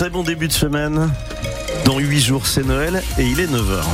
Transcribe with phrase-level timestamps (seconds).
[0.00, 1.10] Très bon début de semaine.
[1.84, 3.84] Dans 8 jours, c'est Noël et il est 9h.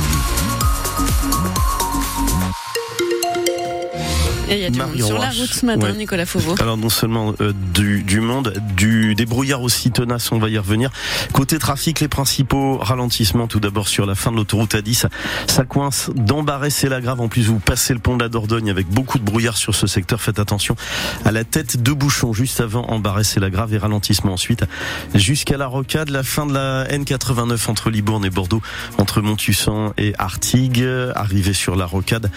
[4.49, 5.93] Il y a du monde sur la route ce matin, Ouais.
[5.93, 6.55] Nicolas Fauveau.
[6.59, 10.57] Alors non seulement euh, du, du monde, du, des brouillards aussi tenaces, on va y
[10.57, 10.89] revenir.
[11.33, 15.09] Côté trafic, les principaux ralentissements, tout d'abord sur la fin de l'autoroute A10, ça,
[15.47, 17.19] ça coince d'Embarès et la Grave.
[17.21, 19.87] En plus, vous passez le pont de la Dordogne avec beaucoup de brouillard sur ce
[19.87, 20.21] secteur.
[20.21, 20.75] Faites attention
[21.25, 24.63] à la tête de bouchon juste avant Embarès et la Grave et ralentissement ensuite
[25.13, 26.09] jusqu'à la Rocade.
[26.09, 28.61] La fin de la N89 entre Libourne et Bordeaux,
[28.97, 30.85] entre Montussan et Artigues.
[31.15, 32.31] Arrivé sur la Rocade,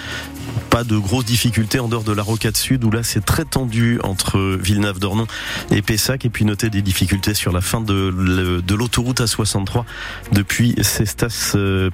[0.70, 3.98] pas de grosses difficultés en dehors de la Rocade Sud où là c'est très tendu
[4.02, 5.26] entre Villeneuve-d'Ornon
[5.70, 9.84] et Pessac et puis notez des difficultés sur la fin de, l'autoroute A63
[10.32, 11.90] depuis Cestas euh,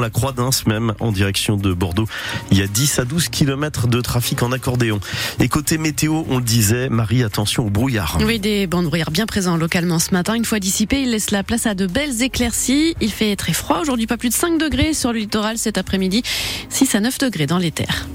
[0.00, 2.06] la Croix d'Ins même en direction de Bordeaux.
[2.50, 5.00] Il y a 10 à 12 kilomètres de trafic en accordéon.
[5.40, 8.18] Et côté météo, on le disait, Marie, attention au brouillard.
[8.24, 10.34] Oui, des bancs de brouillard bien présents localement ce matin.
[10.34, 12.94] Une fois dissipés, il laisse la place à de belles éclaircies.
[13.00, 16.22] Il fait très froid aujourd'hui, pas plus de 5 degrés sur le littoral cet après-midi,
[16.70, 18.06] 6 à 9 degrés dans les terres.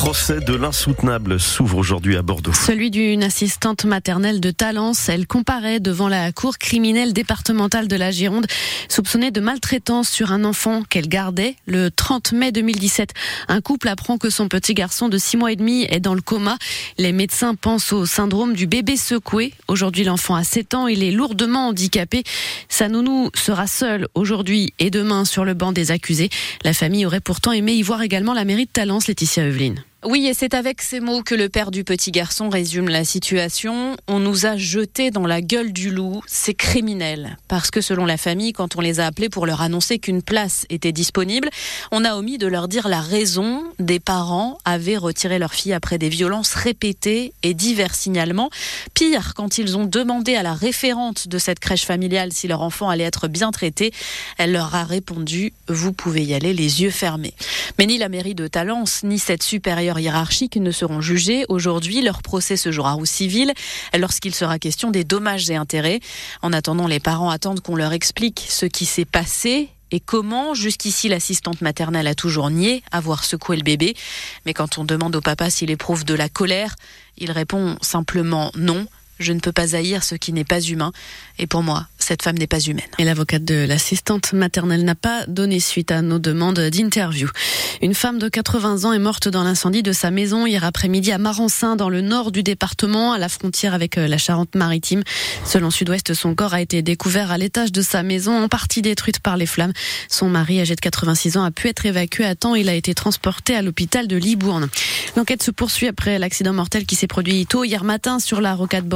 [0.00, 2.54] Procès de l'insoutenable s'ouvre aujourd'hui à Bordeaux.
[2.54, 5.10] Celui d'une assistante maternelle de Talence.
[5.10, 8.46] Elle comparaît devant la cour criminelle départementale de la Gironde,
[8.88, 11.54] soupçonnée de maltraitance sur un enfant qu'elle gardait.
[11.66, 13.12] Le 30 mai 2017,
[13.48, 16.22] un couple apprend que son petit garçon de 6 mois et demi est dans le
[16.22, 16.56] coma.
[16.96, 19.52] Les médecins pensent au syndrome du bébé secoué.
[19.68, 20.88] Aujourd'hui, l'enfant a 7 ans.
[20.88, 22.24] Il est lourdement handicapé.
[22.70, 26.30] Sa nounou sera seule aujourd'hui et demain sur le banc des accusés.
[26.64, 29.84] La famille aurait pourtant aimé y voir également la mairie de Talence, Laetitia Eveline.
[30.02, 33.98] Oui, et c'est avec ces mots que le père du petit garçon résume la situation.
[34.08, 37.36] On nous a jetés dans la gueule du loup, c'est criminel.
[37.48, 40.64] Parce que selon la famille, quand on les a appelés pour leur annoncer qu'une place
[40.70, 41.50] était disponible,
[41.92, 43.62] on a omis de leur dire la raison.
[43.78, 48.48] Des parents avaient retiré leur fille après des violences répétées et divers signalements.
[48.94, 52.88] Pire, quand ils ont demandé à la référente de cette crèche familiale si leur enfant
[52.88, 53.92] allait être bien traité,
[54.38, 57.34] elle leur a répondu «Vous pouvez y aller les yeux fermés».
[57.78, 61.44] Mais ni la mairie de Talence, ni cette supérieure hiérarchique ne seront jugés.
[61.48, 63.52] Aujourd'hui, leur procès se jouera au civil
[63.98, 66.00] lorsqu'il sera question des dommages et intérêts.
[66.42, 71.08] En attendant, les parents attendent qu'on leur explique ce qui s'est passé et comment, jusqu'ici,
[71.08, 73.96] l'assistante maternelle a toujours nié avoir secoué le bébé.
[74.46, 76.76] Mais quand on demande au papa s'il éprouve de la colère,
[77.18, 78.86] il répond simplement non.
[79.20, 80.92] Je ne peux pas haïr ce qui n'est pas humain.
[81.38, 82.88] Et pour moi, cette femme n'est pas humaine.
[82.98, 87.28] Et l'avocate de l'assistante maternelle n'a pas donné suite à nos demandes d'interview.
[87.82, 91.18] Une femme de 80 ans est morte dans l'incendie de sa maison hier après-midi à
[91.18, 95.02] Marancin, dans le nord du département, à la frontière avec euh, la Charente-Maritime.
[95.44, 99.20] Selon Sud-Ouest, son corps a été découvert à l'étage de sa maison, en partie détruite
[99.20, 99.72] par les flammes.
[100.08, 102.54] Son mari, âgé de 86 ans, a pu être évacué à temps.
[102.54, 104.68] Il a été transporté à l'hôpital de Libourne.
[105.16, 108.86] L'enquête se poursuit après l'accident mortel qui s'est produit tôt hier matin sur la rocade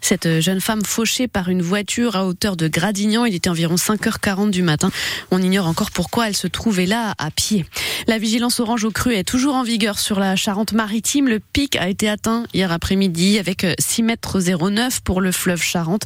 [0.00, 3.24] Cette jeune femme fauchée par une voiture à hauteur de Gradignan.
[3.24, 4.90] Il était environ 5h40 du matin.
[5.30, 7.64] On ignore encore pourquoi elle se trouvait là à pied.
[8.06, 11.28] La vigilance orange au cru est toujours en vigueur sur la Charente-Maritime.
[11.28, 16.02] Le pic a été atteint hier après-midi avec 6 mètres 09 pour le fleuve Charente.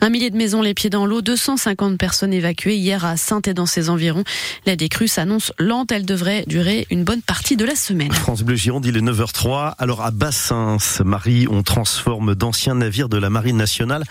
[0.00, 3.54] Un millier de maisons les pieds dans l'eau, 250 personnes évacuées hier à Sainte et
[3.54, 4.24] dans ses environs.
[4.64, 5.92] La décrue s'annonce lente.
[5.92, 8.12] Elle devrait durer une bonne partie de la semaine.
[8.12, 9.74] France Bleu Gironde, il est 9h03.
[9.78, 14.04] Alors à Bassins, Marie, on transforme d'anciens navires de la Marine nationale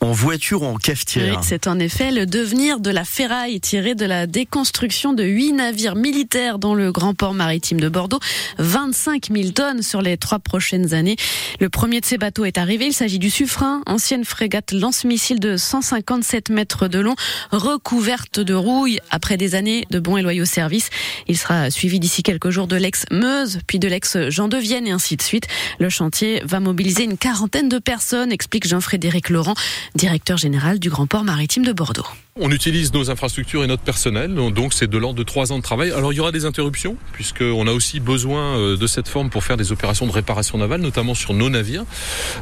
[0.00, 1.40] en voitures ou en Oui, cafetières.
[1.44, 5.96] c'est en effet le devenir de la ferraille tiré de la déconstruction de huit navires
[5.96, 8.20] militaires dans le grand port maritime de Bordeaux.
[8.58, 11.16] 25 000 tonnes sur les trois prochaines années.
[11.60, 12.86] Le premier de ces bateaux est arrivé.
[12.86, 17.14] Il s'agit du Suffren, ancienne frégate lance-missile de 157 mètres de long,
[17.50, 20.90] recouverte de rouille après des années de bons et loyaux services.
[21.28, 25.16] Il sera suivi d'ici quelques jours de l'ex-Meuse, puis de l'ex-Jean de Vienne et ainsi
[25.16, 25.46] de suite.
[25.78, 29.54] Le chantier va mobiliser une quarantaine de personnes, explique Jean-Frédéric Laurent,
[29.94, 32.06] directeur général du Grand Port Maritime de Bordeaux.
[32.40, 35.62] On utilise nos infrastructures et notre personnel, donc c'est de l'ordre de trois ans de
[35.62, 35.92] travail.
[35.92, 39.44] Alors il y aura des interruptions, puisqu'on a aussi besoin euh, de cette forme pour
[39.44, 41.84] faire des opérations de réparation navale, notamment sur nos navires.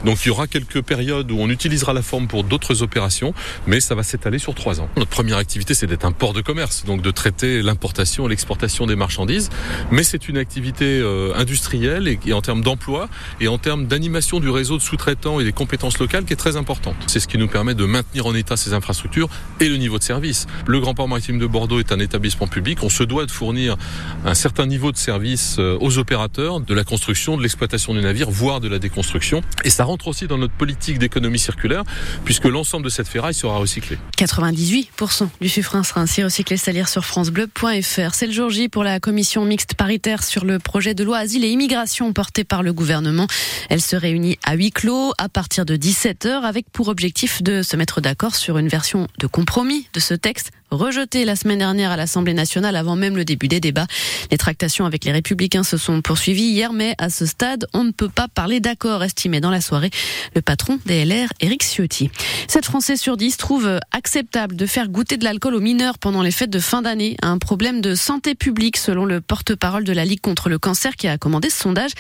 [0.05, 3.35] Donc il y aura quelques périodes où on utilisera la forme pour d'autres opérations,
[3.67, 4.89] mais ça va s'étaler sur trois ans.
[4.97, 8.87] Notre première activité, c'est d'être un port de commerce, donc de traiter l'importation et l'exportation
[8.87, 9.51] des marchandises,
[9.91, 13.09] mais c'est une activité euh, industrielle et, en termes d'emploi
[13.41, 16.57] et en termes d'animation du réseau de sous-traitants et des compétences locales qui est très
[16.57, 16.95] importante.
[17.09, 19.29] C'est ce qui nous permet de maintenir en état ces infrastructures
[19.59, 20.47] et le niveau de service.
[20.67, 22.83] Le Grand Port Maritime de Bordeaux est un établissement public.
[22.83, 23.77] On se doit de fournir
[24.25, 28.31] un certain niveau de service euh, aux opérateurs de la construction, de l'exploitation du navire,
[28.31, 29.41] voire de la déconstruction.
[29.65, 31.83] Et ça rentre aussi dans notre politique d'économie circulaire,
[32.25, 33.99] puisque l'ensemble de cette ferraille sera recyclé.
[34.17, 38.15] 98% du suffrain sera ainsi recyclé, c'est à lire sur francebleu.fr.
[38.15, 41.45] C'est le jour J pour la commission mixte paritaire sur le projet de loi asile
[41.45, 43.27] et immigration porté par le gouvernement.
[43.69, 47.77] Elle se réunit à huis clos à partir de 17h avec pour objectif de se
[47.77, 51.97] mettre d'accord sur une version de compromis de ce texte rejeté la semaine dernière à
[51.97, 53.87] l'Assemblée nationale avant même le début des débats.
[54.31, 57.91] Les tractations avec les républicains se sont poursuivies hier, mais à ce stade, on ne
[57.91, 59.91] peut pas parler d'accord, estimé dans la soirée
[60.35, 62.11] le patron des LR, Éric Ciotti.
[62.49, 66.31] 7 Français sur 10 trouvent acceptable de faire goûter de l'alcool aux mineurs pendant les
[66.31, 67.17] fêtes de fin d'année.
[67.23, 71.09] Un problème de santé publique, selon le porte-parole de la Ligue contre le cancer qui
[71.09, 71.91] a commandé ce sondage.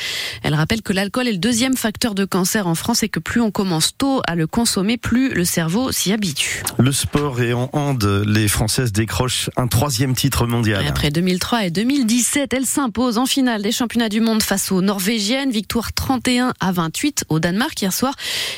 [0.43, 3.41] Elle rappelle que l'alcool est le deuxième facteur de cancer en France et que plus
[3.41, 6.63] on commence tôt à le consommer, plus le cerveau s'y habitue.
[6.79, 10.87] Le sport et en hand, les Françaises décrochent un troisième titre mondial.
[10.87, 15.51] après 2003 et 2017, elle s'impose en finale des championnats du monde face aux Norvégiennes.
[15.51, 18.15] Victoire 31 à 28 au Danemark hier soir.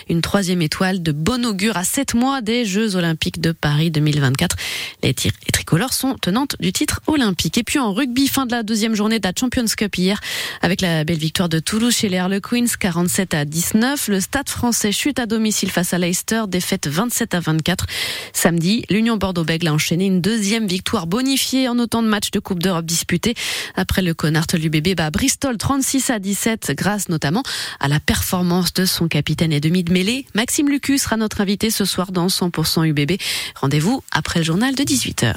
[0.09, 4.57] Une troisième étoile de bon augure à 7 mois des Jeux Olympiques de Paris 2024.
[5.05, 7.57] Les, les tricolores sont tenantes du titre olympique.
[7.57, 10.19] Et puis en rugby, fin de la deuxième journée de la Champions Cup hier
[10.63, 14.09] avec la belle victoire de Toulouse chez les Harlequins 47 à 19.
[14.09, 17.87] Le stade français chute à domicile face à Leicester, défaite 27 à 24.
[18.33, 22.63] Samedi, l'Union Bordeaux-Bègles a enchaîné une deuxième victoire bonifiée en autant de matchs de Coupe
[22.63, 23.35] d'Europe disputés.
[23.77, 27.43] Après le Connard, l'UBB bat Bristol 36 à 17 grâce notamment
[27.81, 30.27] à la performance de son capitaine et demi de mêlée.
[30.35, 33.21] Maxime Lucus sera notre invité ce soir dans 100% UBB.
[33.61, 35.35] Rendez-vous après le journal de 18h.